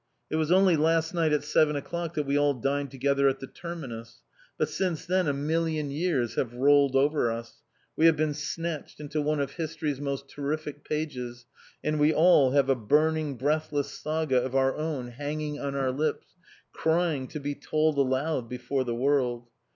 [0.31, 3.45] It was only last night at seven o'clock that we all dined together at the
[3.45, 4.23] Terminus;
[4.57, 7.61] but since then a million years have rolled over us;
[7.95, 11.45] we have been snatched into one of History's most terrific pages;
[11.83, 16.29] and we all have a burning breathless Saga of our own hanging on our lips,
[16.73, 19.49] crying to be told aloud before the world.